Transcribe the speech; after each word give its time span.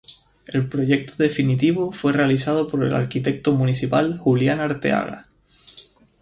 El 0.47 0.67
proyecto 0.67 1.13
definitivo 1.19 1.91
fue 1.91 2.11
realizado 2.11 2.67
por 2.67 2.83
el 2.83 2.95
arquitecto 2.95 3.51
municipal 3.51 4.17
Julián 4.17 4.59
Arteaga. 4.59 5.27